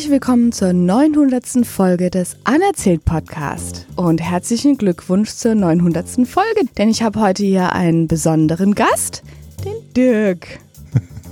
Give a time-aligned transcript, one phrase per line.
[0.00, 1.66] Herzlich willkommen zur 900.
[1.66, 6.26] Folge des Anerzählt Podcast und herzlichen Glückwunsch zur 900.
[6.26, 9.22] Folge, denn ich habe heute hier einen besonderen Gast,
[9.62, 10.58] den Dirk.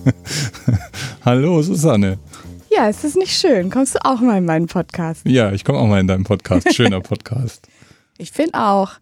[1.24, 2.18] Hallo Susanne.
[2.70, 3.70] Ja, ist das nicht schön?
[3.70, 5.22] Kommst du auch mal in meinen Podcast?
[5.24, 6.74] Ja, ich komme auch mal in deinen Podcast.
[6.74, 7.66] Schöner Podcast.
[8.18, 8.96] ich finde auch.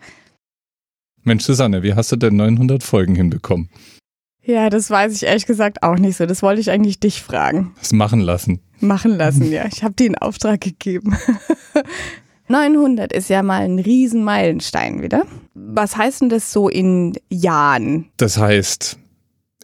[1.25, 3.69] Mensch, Susanne, wie hast du denn 900 Folgen hinbekommen?
[4.47, 6.25] Ja, das weiß ich ehrlich gesagt auch nicht so.
[6.25, 7.75] Das wollte ich eigentlich dich fragen.
[7.81, 8.61] Das machen lassen.
[8.81, 9.67] Machen lassen, ja.
[9.67, 11.17] Ich habe dir einen Auftrag gegeben.
[12.49, 15.27] 900 ist ja mal ein Riesenmeilenstein wieder.
[15.55, 18.07] Was heißt denn das so in Jahren?
[18.19, 18.97] Das heißt,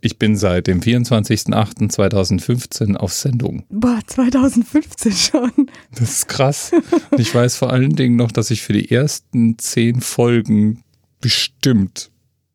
[0.01, 3.63] ich bin seit dem 24.08.2015 auf Sendung.
[3.71, 5.53] Boah, 2015 schon.
[5.93, 6.73] Das ist krass.
[7.11, 10.83] Und ich weiß vor allen Dingen noch, dass ich für die ersten zehn Folgen
[11.21, 12.11] bestimmt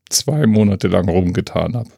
[0.09, 1.89] zwei Monate lang rumgetan habe.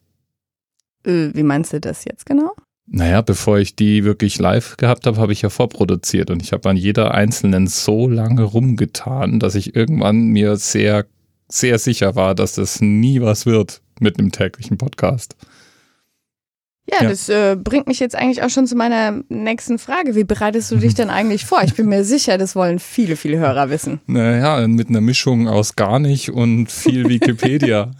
[1.06, 2.54] Äh, wie meinst du das jetzt genau?
[2.92, 6.68] Naja, bevor ich die wirklich live gehabt habe, habe ich ja vorproduziert und ich habe
[6.70, 11.06] an jeder einzelnen so lange rumgetan, dass ich irgendwann mir sehr,
[11.48, 15.36] sehr sicher war, dass das nie was wird mit einem täglichen Podcast.
[16.92, 17.10] Ja, ja.
[17.10, 20.16] das äh, bringt mich jetzt eigentlich auch schon zu meiner nächsten Frage.
[20.16, 21.62] Wie bereitest du dich denn eigentlich vor?
[21.64, 24.02] Ich bin mir sicher, das wollen viele, viele Hörer wissen.
[24.08, 27.92] Naja, mit einer Mischung aus gar nicht und viel Wikipedia.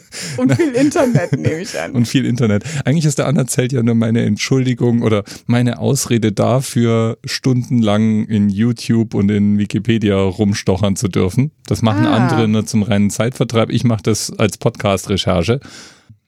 [0.36, 1.92] Und viel Internet, nehme ich an.
[1.92, 2.64] Und viel Internet.
[2.84, 9.14] Eigentlich ist der Anerzählt ja nur meine Entschuldigung oder meine Ausrede dafür, stundenlang in YouTube
[9.14, 11.52] und in Wikipedia rumstochern zu dürfen.
[11.66, 12.16] Das machen ah.
[12.16, 13.70] andere nur zum reinen Zeitvertreib.
[13.70, 15.60] Ich mache das als Podcast-Recherche.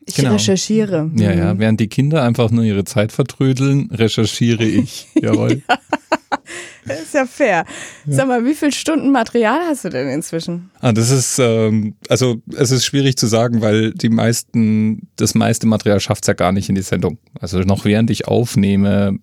[0.06, 0.32] Ich genau.
[0.32, 1.10] recherchiere.
[1.16, 1.54] Ja, ja.
[1.54, 1.58] Mhm.
[1.58, 5.08] Während die Kinder einfach nur ihre Zeit vertrödeln, recherchiere ich.
[5.14, 5.62] Jawohl.
[5.68, 5.78] ja.
[6.86, 7.64] Das ist ja fair.
[8.06, 10.70] Sag mal, wie viele Stunden Material hast du denn inzwischen?
[10.80, 15.66] Ah, das ist, ähm, also es ist schwierig zu sagen, weil die meisten, das meiste
[15.66, 17.18] Material schafft es ja gar nicht in die Sendung.
[17.40, 19.18] Also noch während ich aufnehme,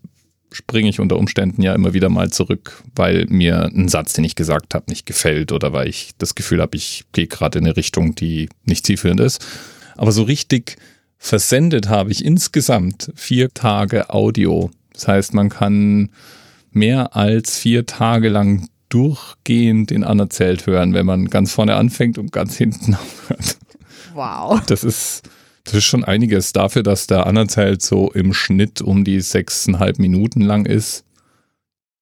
[0.51, 4.35] springe ich unter Umständen ja immer wieder mal zurück, weil mir ein Satz, den ich
[4.35, 7.77] gesagt habe, nicht gefällt oder weil ich das Gefühl habe, ich gehe gerade in eine
[7.77, 9.45] Richtung, die nicht zielführend ist.
[9.95, 10.77] Aber so richtig
[11.17, 14.71] versendet habe ich insgesamt vier Tage Audio.
[14.93, 16.09] Das heißt, man kann
[16.71, 22.31] mehr als vier Tage lang durchgehend in anerzählt hören, wenn man ganz vorne anfängt und
[22.31, 23.57] ganz hinten aufhört.
[24.13, 24.61] Wow.
[24.65, 25.29] Das ist,
[25.63, 30.41] das ist schon einiges dafür, dass der anerzählt so im Schnitt um die sechseinhalb Minuten
[30.41, 31.05] lang ist.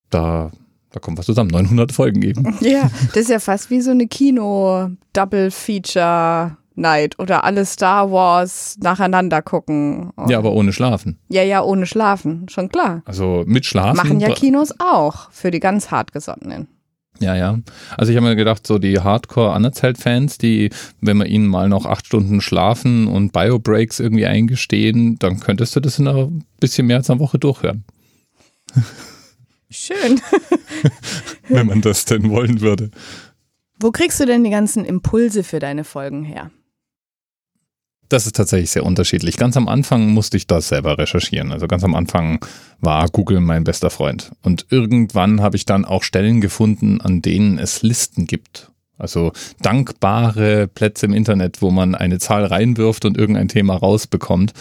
[0.09, 0.52] Da,
[0.91, 1.51] da kommt was zusammen.
[1.51, 2.56] 900 Folgen eben.
[2.62, 9.42] Ja, das ist ja fast wie so eine Kino-Double-Feature Night oder alle Star Wars nacheinander
[9.42, 10.12] gucken.
[10.28, 11.20] Ja, aber ohne Schlafen.
[11.30, 13.04] Ja, ja, ohne Schlafen, schon klar.
[13.06, 13.98] Also mit Schlafen.
[13.98, 16.68] Machen ja Kinos auch für die ganz hartgesottenen.
[17.20, 17.60] Ja, ja.
[17.98, 20.70] Also ich habe mir gedacht, so die Hardcore-Anerzählt-Fans, die,
[21.02, 25.82] wenn wir ihnen mal noch acht Stunden schlafen und Bio-Breaks irgendwie eingestehen, dann könntest du
[25.82, 26.30] das in einer
[26.60, 27.84] bisschen mehr als einer Woche durchhören.
[29.70, 30.22] Schön.
[31.50, 32.90] wenn man das denn wollen würde.
[33.80, 36.52] Wo kriegst du denn die ganzen Impulse für deine Folgen her?
[38.09, 39.38] Das ist tatsächlich sehr unterschiedlich.
[39.38, 41.52] Ganz am Anfang musste ich das selber recherchieren.
[41.52, 42.44] Also ganz am Anfang
[42.80, 44.31] war Google mein bester Freund.
[44.42, 48.72] Und irgendwann habe ich dann auch Stellen gefunden, an denen es Listen gibt.
[48.98, 49.31] Also
[49.62, 54.53] dankbare Plätze im Internet, wo man eine Zahl reinwirft und irgendein Thema rausbekommt.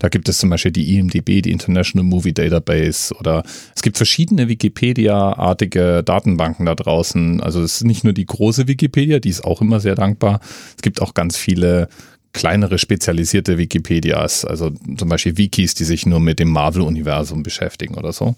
[0.00, 3.44] Da gibt es zum Beispiel die IMDB, die International Movie Database oder
[3.74, 7.40] es gibt verschiedene Wikipedia-artige Datenbanken da draußen.
[7.40, 10.40] Also es ist nicht nur die große Wikipedia, die ist auch immer sehr dankbar.
[10.76, 11.88] Es gibt auch ganz viele
[12.34, 18.12] kleinere spezialisierte Wikipedias, also zum Beispiel Wikis, die sich nur mit dem Marvel-Universum beschäftigen oder
[18.12, 18.34] so.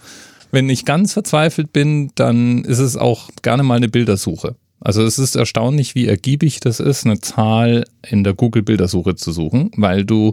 [0.52, 4.54] Wenn ich ganz verzweifelt bin, dann ist es auch gerne mal eine Bildersuche.
[4.80, 9.70] Also es ist erstaunlich, wie ergiebig das ist, eine Zahl in der Google-Bildersuche zu suchen,
[9.76, 10.32] weil du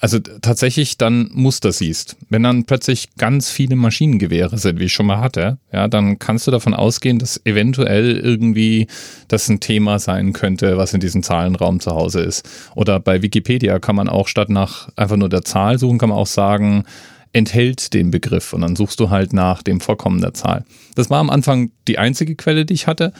[0.00, 2.16] also tatsächlich dann Muster siehst.
[2.28, 6.46] Wenn dann plötzlich ganz viele Maschinengewehre sind, wie ich schon mal hatte, ja, dann kannst
[6.46, 8.88] du davon ausgehen, dass eventuell irgendwie
[9.28, 12.46] das ein Thema sein könnte, was in diesem Zahlenraum zu Hause ist.
[12.74, 16.18] Oder bei Wikipedia kann man auch statt nach einfach nur der Zahl suchen, kann man
[16.18, 16.84] auch sagen,
[17.32, 20.64] enthält den Begriff und dann suchst du halt nach dem Vorkommen der Zahl.
[20.94, 23.12] Das war am Anfang die einzige Quelle, die ich hatte.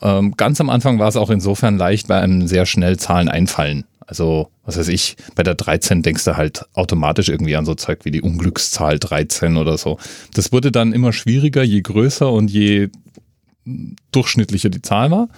[0.00, 3.84] Ähm, ganz am Anfang war es auch insofern leicht, weil einem sehr schnell Zahlen einfallen.
[4.08, 8.06] Also, was weiß ich, bei der 13 denkst du halt automatisch irgendwie an so Zeug
[8.06, 9.98] wie die Unglückszahl 13 oder so.
[10.32, 12.88] Das wurde dann immer schwieriger, je größer und je
[14.12, 15.28] durchschnittlicher die Zahl war.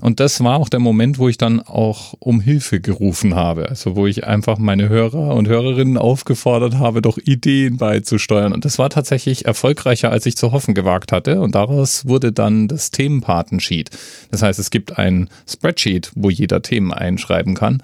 [0.00, 3.68] Und das war auch der Moment, wo ich dann auch um Hilfe gerufen habe.
[3.68, 8.52] Also wo ich einfach meine Hörer und Hörerinnen aufgefordert habe, doch Ideen beizusteuern.
[8.52, 11.40] Und das war tatsächlich erfolgreicher, als ich zu hoffen gewagt hatte.
[11.40, 13.90] Und daraus wurde dann das Themenpatensheet.
[14.30, 17.82] Das heißt, es gibt ein Spreadsheet, wo jeder Themen einschreiben kann.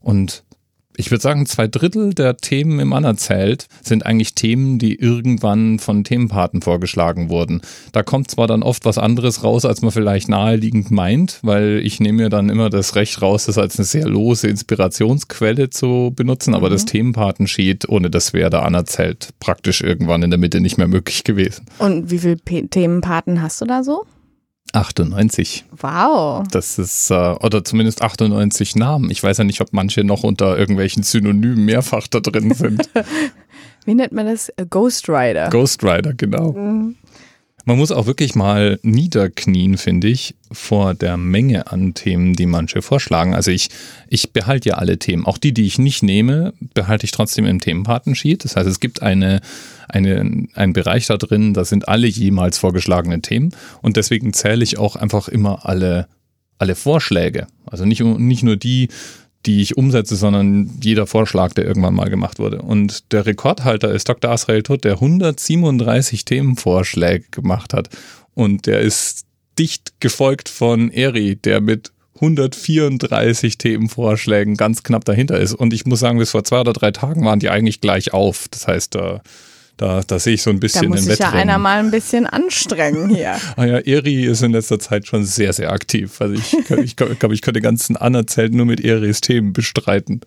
[0.00, 0.44] Und
[1.00, 6.04] ich würde sagen, zwei Drittel der Themen im Anerzählt sind eigentlich Themen, die irgendwann von
[6.04, 7.62] Themenpaten vorgeschlagen wurden.
[7.92, 12.00] Da kommt zwar dann oft was anderes raus, als man vielleicht naheliegend meint, weil ich
[12.00, 16.54] nehme mir dann immer das Recht raus, das als eine sehr lose Inspirationsquelle zu benutzen,
[16.54, 16.72] aber mhm.
[16.72, 21.24] das Themenpatensheet, ohne das wäre der Anerzählt praktisch irgendwann in der Mitte nicht mehr möglich
[21.24, 21.66] gewesen.
[21.78, 24.04] Und wie viele Themenpaten hast du da so?
[24.72, 25.64] 98.
[25.78, 26.46] Wow.
[26.50, 29.10] Das ist, äh, oder zumindest 98 Namen.
[29.10, 32.88] Ich weiß ja nicht, ob manche noch unter irgendwelchen Synonymen mehrfach da drin sind.
[33.84, 34.52] Wie nennt man das?
[34.68, 35.48] Ghost Rider.
[35.50, 36.52] Ghost Rider, genau.
[36.52, 36.96] Mhm.
[37.64, 42.82] Man muss auch wirklich mal niederknien, finde ich, vor der Menge an Themen, die manche
[42.82, 43.34] vorschlagen.
[43.34, 43.68] Also ich,
[44.08, 45.26] ich behalte ja alle Themen.
[45.26, 48.44] Auch die, die ich nicht nehme, behalte ich trotzdem im Themenpatensheet.
[48.44, 49.40] Das heißt, es gibt eine,
[49.88, 53.54] eine, einen Bereich da drin, da sind alle jemals vorgeschlagenen Themen.
[53.82, 56.08] Und deswegen zähle ich auch einfach immer alle,
[56.58, 57.46] alle Vorschläge.
[57.66, 58.88] Also nicht, nicht nur die,
[59.46, 62.60] die ich umsetze, sondern jeder Vorschlag, der irgendwann mal gemacht wurde.
[62.60, 64.30] Und der Rekordhalter ist Dr.
[64.30, 67.88] Asrael Tutt, der 137 Themenvorschläge gemacht hat.
[68.34, 69.24] Und der ist
[69.58, 75.54] dicht gefolgt von Eri, der mit 134 Themenvorschlägen ganz knapp dahinter ist.
[75.54, 78.46] Und ich muss sagen, bis vor zwei oder drei Tagen waren die eigentlich gleich auf.
[78.50, 79.22] Das heißt, da
[79.80, 82.26] da, da sehe ich so ein bisschen da muss sich ja einer mal ein bisschen
[82.26, 83.36] anstrengen hier.
[83.56, 86.20] ah ja, Eri ist in letzter Zeit schon sehr, sehr aktiv.
[86.20, 86.52] Also ich,
[86.84, 90.20] ich glaube, ich könnte den ganzen Anerzählt nur mit Eris Themen bestreiten.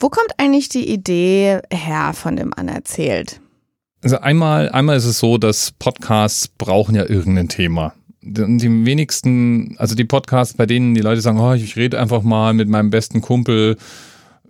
[0.00, 3.40] Wo kommt eigentlich die Idee her von dem Anerzählt?
[4.02, 7.94] Also einmal, einmal ist es so, dass Podcasts brauchen ja irgendein Thema.
[8.22, 12.54] Die wenigsten, also die Podcasts, bei denen die Leute sagen, oh, ich rede einfach mal
[12.54, 13.76] mit meinem besten Kumpel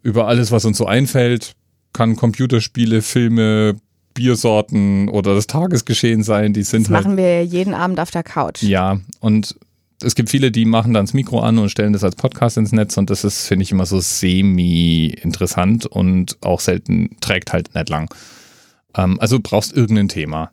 [0.03, 1.53] über alles, was uns so einfällt,
[1.93, 3.77] kann Computerspiele, Filme,
[4.15, 6.53] Biersorten oder das Tagesgeschehen sein.
[6.53, 8.63] Die sind das halt, machen wir jeden Abend auf der Couch.
[8.63, 9.57] Ja, und
[10.03, 12.73] es gibt viele, die machen dann das Mikro an und stellen das als Podcast ins
[12.73, 17.89] Netz und das ist, finde ich, immer so semi-interessant und auch selten trägt halt nicht
[17.89, 18.13] lang.
[18.95, 20.53] Ähm, also brauchst irgendein Thema.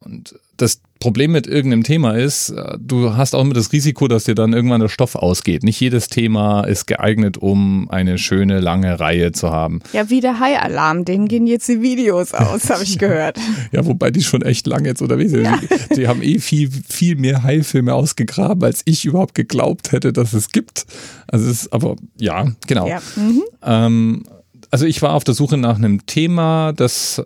[0.00, 4.22] Und das Problem mit irgendeinem Thema ist, äh, du hast auch immer das Risiko, dass
[4.22, 5.64] dir dann irgendwann der Stoff ausgeht.
[5.64, 9.80] Nicht jedes Thema ist geeignet, um eine schöne lange Reihe zu haben.
[9.92, 13.36] Ja, wie der Hai-Alarm, denen gehen jetzt die Videos aus, habe ich gehört.
[13.72, 15.42] Ja, wobei die schon echt lang jetzt unterwegs sind.
[15.42, 15.58] Ja.
[15.90, 20.32] Die, die, haben eh viel, viel mehr Hai-Filme ausgegraben, als ich überhaupt geglaubt hätte, dass
[20.34, 20.86] es gibt.
[21.26, 22.86] Also es ist aber, ja, genau.
[22.86, 23.02] Ja.
[23.16, 23.42] Mhm.
[23.64, 24.22] Ähm,
[24.70, 27.20] also ich war auf der Suche nach einem Thema, das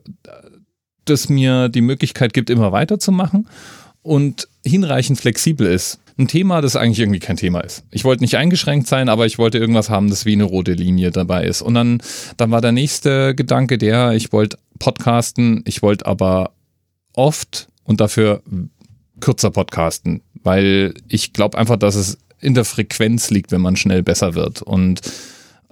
[1.06, 3.48] das mir die Möglichkeit gibt, immer weiterzumachen
[4.02, 5.98] und hinreichend flexibel ist.
[6.18, 7.84] Ein Thema, das eigentlich irgendwie kein Thema ist.
[7.90, 11.10] Ich wollte nicht eingeschränkt sein, aber ich wollte irgendwas haben, das wie eine rote Linie
[11.10, 11.60] dabei ist.
[11.60, 12.00] Und dann,
[12.36, 16.52] dann war der nächste Gedanke der, ich wollte podcasten, ich wollte aber
[17.12, 18.42] oft und dafür
[19.20, 24.02] kürzer podcasten, weil ich glaube einfach, dass es in der Frequenz liegt, wenn man schnell
[24.02, 24.62] besser wird.
[24.62, 25.00] Und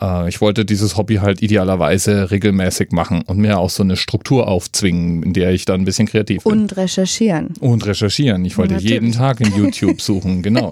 [0.01, 4.49] äh, ich wollte dieses Hobby halt idealerweise regelmäßig machen und mir auch so eine Struktur
[4.49, 6.53] aufzwingen, in der ich dann ein bisschen kreativ bin.
[6.53, 7.55] Und recherchieren.
[7.61, 8.45] Und recherchieren.
[8.45, 10.71] Ich wollte ja, jeden Tag in YouTube suchen, genau.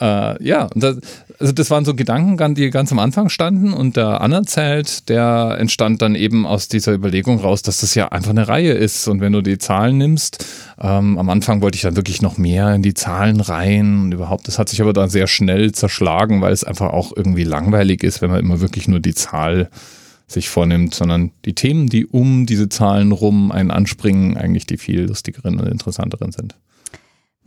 [0.00, 0.98] äh, ja, das,
[1.38, 6.00] also das waren so Gedanken, die ganz am Anfang standen und der Anerzählt, der entstand
[6.02, 9.32] dann eben aus dieser Überlegung raus, dass das ja einfach eine Reihe ist und wenn
[9.32, 10.44] du die Zahlen nimmst,
[10.80, 14.46] ähm, am Anfang wollte ich dann wirklich noch mehr in die Zahlen rein und überhaupt,
[14.48, 18.22] das hat sich aber dann sehr schnell zerschlagen, weil es einfach auch irgendwie langweilig ist,
[18.22, 19.70] wenn man immer wirklich nur die Zahl
[20.26, 25.02] sich vornimmt, sondern die Themen, die um diese Zahlen rum einen anspringen, eigentlich die viel
[25.02, 26.54] lustigeren und interessanteren sind.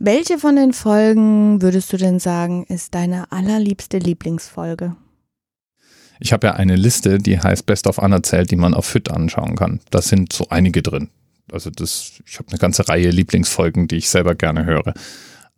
[0.00, 4.94] Welche von den Folgen würdest du denn sagen, ist deine allerliebste Lieblingsfolge?
[6.20, 9.56] Ich habe ja eine Liste, die heißt Best of Anerzählt, die man auf FIT anschauen
[9.56, 9.80] kann.
[9.90, 11.10] Da sind so einige drin.
[11.50, 14.94] Also das, ich habe eine ganze Reihe Lieblingsfolgen, die ich selber gerne höre.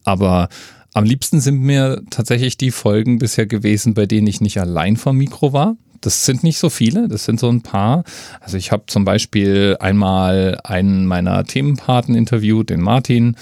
[0.05, 0.49] Aber
[0.95, 5.19] am liebsten sind mir tatsächlich die Folgen bisher gewesen, bei denen ich nicht allein vom
[5.19, 8.05] Mikro war, das sind nicht so viele, das sind so ein paar.
[8.41, 13.37] Also ich habe zum Beispiel einmal einen meiner Themenpaten interviewt, den Martin,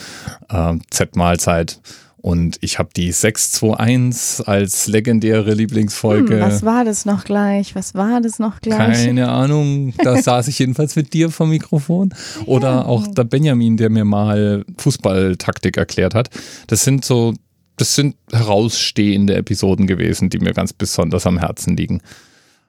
[0.49, 1.81] äh, Z-Mahlzeit.
[2.21, 6.35] Und ich habe die 621 als legendäre Lieblingsfolge.
[6.35, 7.77] Hm, was war das noch gleich?
[7.77, 8.77] Was war das noch gleich?
[8.77, 9.95] Keine Ahnung.
[10.03, 12.13] Da saß ich jedenfalls mit dir vom Mikrofon.
[12.45, 12.85] Oder ja.
[12.85, 16.29] auch der Benjamin, der mir mal Fußballtaktik erklärt hat.
[16.67, 17.35] Das sind so,
[17.77, 22.03] das sind herausstehende Episoden gewesen, die mir ganz besonders am Herzen liegen.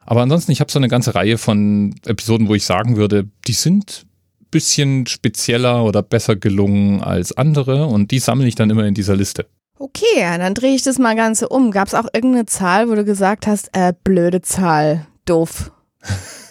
[0.10, 3.54] Aber ansonsten, ich habe so eine ganze Reihe von Episoden, wo ich sagen würde, die
[3.54, 4.08] sind
[4.42, 8.96] ein bisschen spezieller oder besser gelungen als andere und die sammle ich dann immer in
[8.96, 9.46] dieser Liste.
[9.78, 11.70] Okay, dann drehe ich das mal ganz um.
[11.70, 15.72] Gab es auch irgendeine Zahl, wo du gesagt hast, äh, blöde Zahl, doof?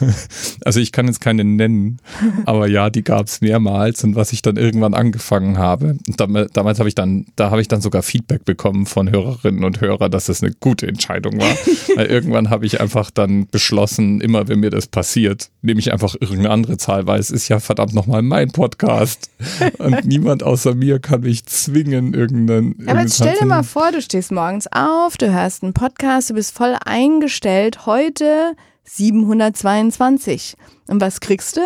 [0.64, 1.98] Also ich kann jetzt keine nennen,
[2.44, 6.78] aber ja, die gab es mehrmals und was ich dann irgendwann angefangen habe, damals, damals
[6.78, 10.26] habe ich dann, da habe ich dann sogar Feedback bekommen von Hörerinnen und Hörern, dass
[10.26, 11.56] das eine gute Entscheidung war.
[11.96, 16.14] Weil irgendwann habe ich einfach dann beschlossen, immer wenn mir das passiert, nehme ich einfach
[16.14, 19.30] irgendeine andere Zahl, weil es ist ja verdammt nochmal mein Podcast
[19.78, 22.86] und niemand außer mir kann mich zwingen, irgendeinen.
[22.86, 26.34] Aber jetzt stell dir mal vor, du stehst morgens auf, du hörst einen Podcast, du
[26.34, 27.86] bist voll eingestellt.
[27.86, 28.54] Heute
[28.88, 30.54] 722.
[30.88, 31.60] Und was kriegst du?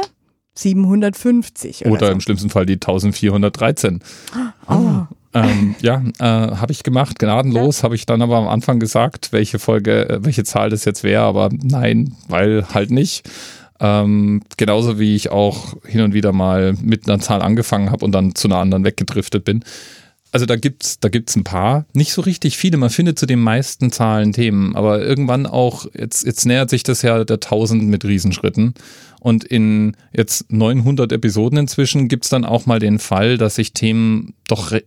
[0.55, 1.87] 750.
[1.87, 2.13] Oder, Oder, so.
[2.13, 4.01] im schlimmsten Fall die 1413.
[4.69, 5.07] Oh.
[5.35, 7.83] Ähm, ja, äh, habe ich gemacht, gnadenlos.
[7.83, 11.23] Habe ich dann aber am Anfang gesagt, welche Folge, äh, welche Zahl das jetzt wäre,
[11.23, 13.29] aber nein, weil halt nicht.
[13.81, 18.13] Ähm, genauso wie ich auch hin und wieder mal mit einer Zahl angefangen habe und
[18.13, 19.65] dann zu einer anderen weggedriftet bin.
[20.33, 22.79] Also da gibt's, da gibt's ein paar, nicht so richtig viele.
[22.79, 27.03] Man findet zu den meisten Zahlen Themen, aber irgendwann auch, jetzt, jetzt nähert sich das
[27.03, 28.73] ja der 1000 mit Riesenschritten.
[29.21, 34.35] Und in jetzt 900 Episoden inzwischen gibt's dann auch mal den Fall, dass sich Themen
[34.49, 34.83] doch re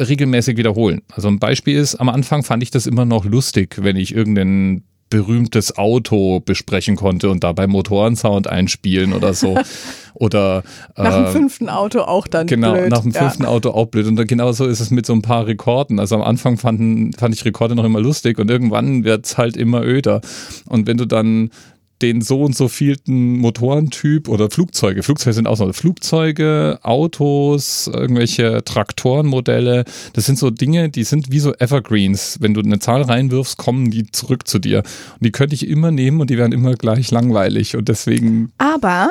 [0.00, 1.02] regelmäßig wiederholen.
[1.12, 4.82] Also ein Beispiel ist, am Anfang fand ich das immer noch lustig, wenn ich irgendeinen
[5.08, 9.56] berühmtes Auto besprechen konnte und dabei Motorensound einspielen oder so.
[10.18, 10.62] Oder
[10.96, 12.88] nach dem äh, fünften Auto auch dann Genau, blöd.
[12.88, 13.50] nach dem fünften ja.
[13.50, 14.06] Auto auch blöd.
[14.06, 16.00] Und genau so ist es mit so ein paar Rekorden.
[16.00, 19.82] Also am Anfang fanden, fand ich Rekorde noch immer lustig und irgendwann wird's halt immer
[19.82, 20.22] öder.
[20.70, 21.50] Und wenn du dann
[22.02, 28.62] den so und so vielten Motorentyp oder Flugzeuge, Flugzeuge sind auch noch Flugzeuge, Autos, irgendwelche
[28.64, 32.38] Traktorenmodelle, das sind so Dinge, die sind wie so Evergreens.
[32.40, 34.78] Wenn du eine Zahl reinwirfst, kommen die zurück zu dir.
[34.78, 37.76] Und die könnte ich immer nehmen und die werden immer gleich langweilig.
[37.76, 39.10] Und deswegen Aber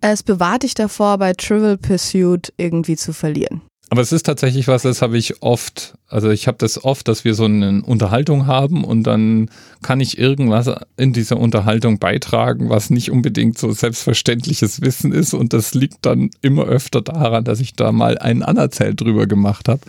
[0.00, 3.62] es bewahrt dich davor, bei Trivial Pursuit irgendwie zu verlieren.
[3.90, 7.24] Aber es ist tatsächlich was, das habe ich oft, also ich habe das oft, dass
[7.24, 9.50] wir so eine Unterhaltung haben und dann
[9.82, 15.54] kann ich irgendwas in dieser Unterhaltung beitragen, was nicht unbedingt so selbstverständliches Wissen ist und
[15.54, 19.80] das liegt dann immer öfter daran, dass ich da mal einen Anerzählt drüber gemacht habe.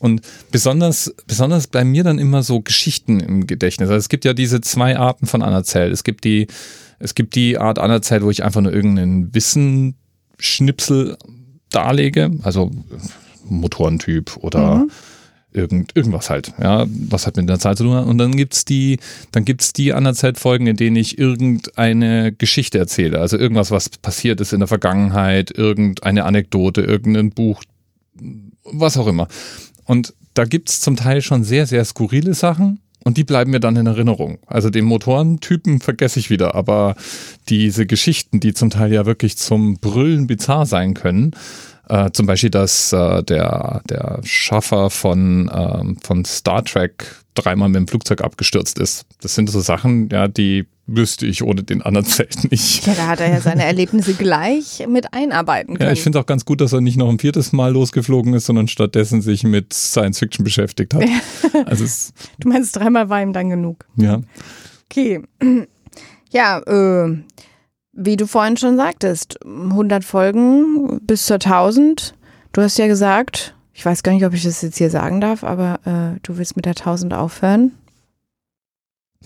[0.00, 3.88] Und besonders, besonders bleiben mir dann immer so Geschichten im Gedächtnis.
[3.88, 5.92] Also es gibt ja diese zwei Arten von Anerzählt.
[5.92, 6.46] Es gibt die,
[6.98, 11.16] es gibt die Art Anerzählt, wo ich einfach nur irgendeinen Wissenschnipsel
[11.70, 12.70] darlege, also
[13.50, 14.90] Motorentyp oder Mhm.
[15.52, 18.06] irgend, irgendwas halt, ja, was hat mit der Zahl zu tun hat.
[18.06, 18.98] Und dann gibt's die,
[19.32, 23.18] dann gibt's die Anerzählt-Folgen, in denen ich irgendeine Geschichte erzähle.
[23.18, 27.62] Also irgendwas, was passiert ist in der Vergangenheit, irgendeine Anekdote, irgendein Buch,
[28.64, 29.28] was auch immer.
[29.84, 32.80] Und da gibt's zum Teil schon sehr, sehr skurrile Sachen.
[33.04, 34.38] Und die bleiben mir dann in Erinnerung.
[34.46, 36.94] Also den Motorentypen vergesse ich wieder, aber
[37.48, 41.30] diese Geschichten, die zum Teil ja wirklich zum Brüllen bizarr sein können,
[41.88, 47.76] äh, zum Beispiel, dass äh, der, der Schaffer von, ähm, von Star Trek dreimal mit
[47.76, 49.06] dem Flugzeug abgestürzt ist.
[49.20, 52.86] Das sind so Sachen, ja, die wüsste ich ohne den anderen Zelt nicht.
[52.86, 55.88] Ja, da hat er ja seine Erlebnisse gleich mit einarbeiten können.
[55.88, 58.34] Ja, ich finde es auch ganz gut, dass er nicht noch ein viertes Mal losgeflogen
[58.34, 61.04] ist, sondern stattdessen sich mit Science Fiction beschäftigt hat.
[61.66, 61.84] Also
[62.40, 63.84] du meinst, dreimal war ihm dann genug.
[63.96, 64.20] ja.
[64.90, 65.22] Okay.
[66.30, 67.16] Ja, äh,
[68.00, 72.14] wie du vorhin schon sagtest, 100 Folgen bis zur 1000.
[72.52, 75.42] Du hast ja gesagt, ich weiß gar nicht, ob ich das jetzt hier sagen darf,
[75.44, 77.72] aber äh, du willst mit der 1000 aufhören.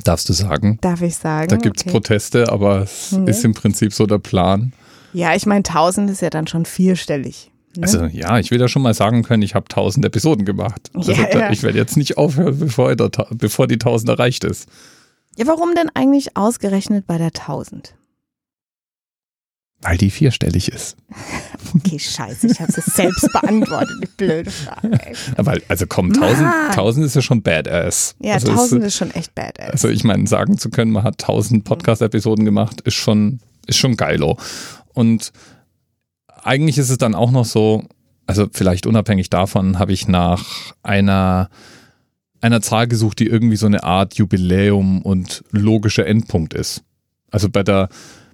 [0.05, 0.79] Darfst du sagen?
[0.81, 1.49] Darf ich sagen?
[1.49, 1.91] Da gibt's Okay.
[1.93, 3.29] Proteste, aber es Mhm.
[3.29, 4.73] ist im Prinzip so der Plan.
[5.12, 7.50] Ja, ich meine, 1000 ist ja dann schon vierstellig.
[7.76, 7.83] Ne?
[7.83, 10.91] Also ja, ich will ja schon mal sagen können, ich habe tausend Episoden gemacht.
[10.95, 11.50] Also Ja, ja.
[11.50, 14.67] ich werde jetzt nicht aufhören, bevor, der, bevor die tausend erreicht ist.
[15.37, 17.95] ja, warum denn eigentlich ausgerechnet bei der 1000?
[19.82, 20.96] Weil die vierstellig ist.
[21.74, 24.92] Okay, scheiße, ich habe es selbst beantwortet, die blöde Frage.
[25.06, 25.14] Ey.
[25.38, 26.72] Aber also komm, tausend, Mann.
[26.72, 28.14] tausend ist ja schon badass.
[28.18, 29.70] Ja, also 1000 ist, ist schon echt badass.
[29.70, 33.96] also ich meine, sagen zu können, man hat tausend Podcast-Episoden gemacht, ist schon, ist schon
[33.96, 34.36] geilo.
[34.92, 35.32] Und
[36.42, 37.84] eigentlich ist es dann auch noch so,
[38.26, 41.48] also vielleicht unabhängig davon, habe ich nach einer,
[42.42, 46.82] einer Zahl gesucht, die irgendwie so eine Art Jubiläum und logischer Endpunkt ist.
[47.30, 47.88] Also bei der,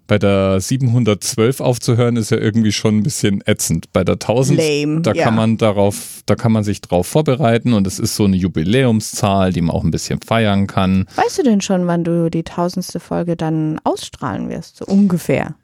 [0.08, 3.92] bei der 712 aufzuhören ist ja irgendwie schon ein bisschen ätzend.
[3.92, 5.22] Bei der 1000, Lame, da ja.
[5.22, 9.52] kann man darauf, da kann man sich drauf vorbereiten und es ist so eine Jubiläumszahl,
[9.52, 11.04] die man auch ein bisschen feiern kann.
[11.14, 14.78] Weißt du denn schon, wann du die tausendste Folge dann ausstrahlen wirst?
[14.78, 15.54] So ungefähr.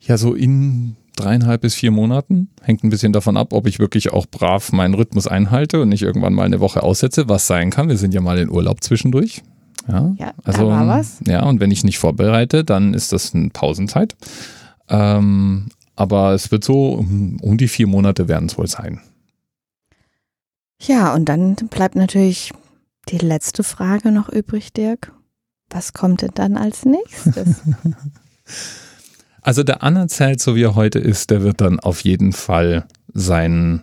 [0.00, 2.48] Ja, so in dreieinhalb bis vier Monaten.
[2.62, 6.02] Hängt ein bisschen davon ab, ob ich wirklich auch brav meinen Rhythmus einhalte und nicht
[6.02, 7.88] irgendwann mal eine Woche aussetze, was sein kann.
[7.88, 9.42] Wir sind ja mal in Urlaub zwischendurch.
[9.88, 11.18] Ja, Ja, also, da war was.
[11.26, 14.16] Ja, und wenn ich nicht vorbereite, dann ist das eine Pausenzeit.
[14.88, 19.00] Ähm, aber es wird so, um, um die vier Monate werden es wohl sein.
[20.80, 22.52] Ja, und dann bleibt natürlich
[23.08, 25.12] die letzte Frage noch übrig, Dirk.
[25.70, 27.60] Was kommt denn dann als nächstes?
[29.44, 33.82] Also der Anerzählt, so wie er heute ist, der wird dann auf jeden Fall seinen,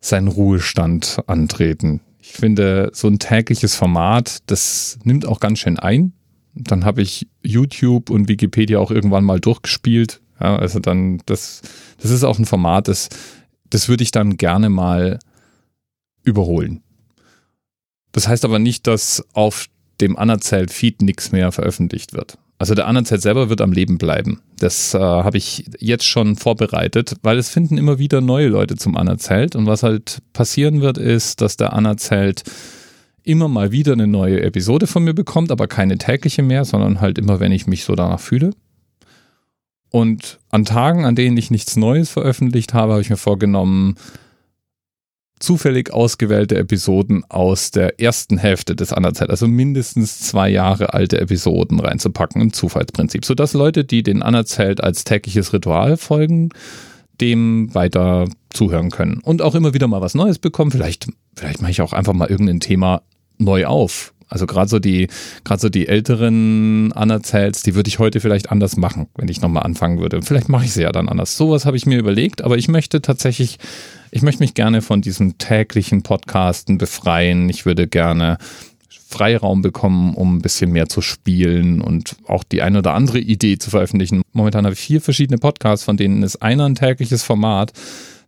[0.00, 2.00] seinen Ruhestand antreten.
[2.32, 6.12] Ich finde, so ein tägliches Format, das nimmt auch ganz schön ein.
[6.54, 10.20] Dann habe ich YouTube und Wikipedia auch irgendwann mal durchgespielt.
[10.40, 11.60] Ja, also dann, das,
[12.00, 13.08] das ist auch ein Format, das,
[13.68, 15.18] das würde ich dann gerne mal
[16.22, 16.82] überholen.
[18.12, 19.66] Das heißt aber nicht, dass auf
[20.00, 22.38] dem Anerzählt-Feed nichts mehr veröffentlicht wird.
[22.60, 24.42] Also der Anerzählt selber wird am Leben bleiben.
[24.58, 28.98] Das äh, habe ich jetzt schon vorbereitet, weil es finden immer wieder neue Leute zum
[28.98, 29.56] Anerzählt.
[29.56, 32.42] Und was halt passieren wird, ist, dass der Anerzählt
[33.22, 37.16] immer mal wieder eine neue Episode von mir bekommt, aber keine tägliche mehr, sondern halt
[37.16, 38.50] immer, wenn ich mich so danach fühle.
[39.88, 43.94] Und an Tagen, an denen ich nichts Neues veröffentlicht habe, habe ich mir vorgenommen,
[45.40, 51.80] zufällig ausgewählte Episoden aus der ersten Hälfte des Anerzählt, also mindestens zwei Jahre alte Episoden
[51.80, 56.50] reinzupacken im Zufallsprinzip, sodass Leute, die den Anerzählt als tägliches Ritual folgen,
[57.20, 60.70] dem weiter zuhören können und auch immer wieder mal was Neues bekommen.
[60.70, 63.02] Vielleicht, vielleicht mache ich auch einfach mal irgendein Thema
[63.38, 64.12] neu auf.
[64.30, 65.08] Also gerade so die,
[65.44, 69.64] gerade so die älteren Anerzähls, die würde ich heute vielleicht anders machen, wenn ich nochmal
[69.64, 70.22] anfangen würde.
[70.22, 71.36] Vielleicht mache ich sie ja dann anders.
[71.36, 73.58] Sowas habe ich mir überlegt, aber ich möchte tatsächlich,
[74.10, 77.48] ich möchte mich gerne von diesem täglichen Podcasten befreien.
[77.48, 78.38] Ich würde gerne
[79.10, 83.58] Freiraum bekommen, um ein bisschen mehr zu spielen und auch die eine oder andere Idee
[83.58, 84.22] zu veröffentlichen.
[84.32, 87.72] Momentan habe ich vier verschiedene Podcasts, von denen ist einer ein tägliches Format.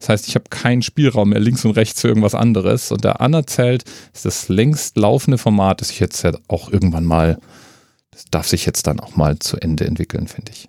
[0.02, 2.90] Das heißt, ich habe keinen Spielraum mehr links und rechts für irgendwas anderes.
[2.90, 7.38] Und der Anerzählt ist das längst laufende Format, das ich jetzt ja auch irgendwann mal,
[8.10, 10.68] das darf sich jetzt dann auch mal zu Ende entwickeln, finde ich.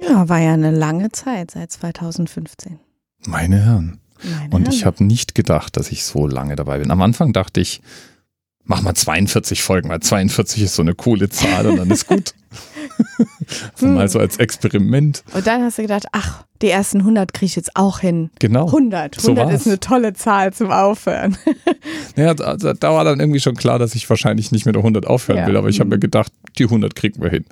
[0.00, 2.78] Ja, war ja eine lange Zeit seit 2015.
[3.26, 3.98] Meine Herren.
[4.22, 4.72] Meine und Herren.
[4.72, 6.92] ich habe nicht gedacht, dass ich so lange dabei bin.
[6.92, 7.82] Am Anfang dachte ich,
[8.64, 12.34] mach mal 42 Folgen, weil 42 ist so eine coole Zahl und dann ist gut.
[13.74, 15.24] also mal so als Experiment.
[15.34, 18.30] Und dann hast du gedacht, ach, die ersten 100 kriege ich jetzt auch hin.
[18.38, 18.66] Genau.
[18.66, 19.18] 100.
[19.18, 21.36] 100 so ist eine tolle Zahl zum Aufhören.
[22.16, 25.06] ja, da, da, war dann irgendwie schon klar, dass ich wahrscheinlich nicht mit der 100
[25.06, 25.46] aufhören ja.
[25.46, 26.00] will, aber ich habe mir mhm.
[26.00, 27.44] gedacht, die 100 kriegen wir hin.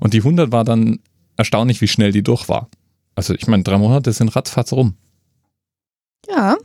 [0.00, 0.98] Und die 100 war dann
[1.36, 2.68] erstaunlich, wie schnell die durch war.
[3.14, 4.96] Also ich meine, drei Monate sind ratzfatz rum.
[6.28, 6.56] Ja,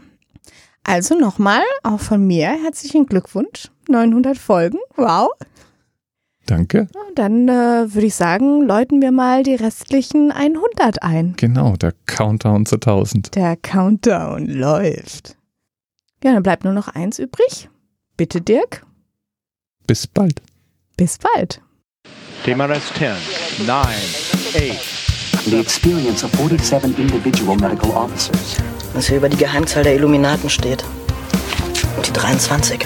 [0.88, 3.70] also nochmal, auch von mir herzlichen Glückwunsch.
[3.90, 5.30] 900 Folgen, wow.
[6.46, 6.88] Danke.
[7.16, 11.34] Dann äh, würde ich sagen, läuten wir mal die restlichen 100 ein.
[11.36, 13.36] Genau, der Countdown zu 1000.
[13.36, 15.36] Der Countdown läuft.
[16.24, 17.70] Ja, dann bleibt nur noch eins übrig.
[18.16, 18.86] Bitte, Dirk.
[19.86, 20.42] Bis bald.
[20.96, 21.62] Bis bald.
[22.44, 23.12] TMRS 10,
[23.68, 23.86] 9,
[24.56, 25.08] 8.
[25.46, 28.58] The experience of 47 individual medical officers.
[28.94, 30.84] Was hier über die Geheimzahl der Illuminaten steht.
[31.96, 32.86] Und die 23.